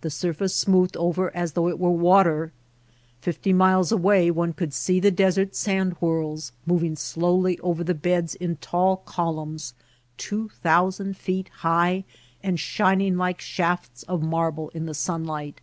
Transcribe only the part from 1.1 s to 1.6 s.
as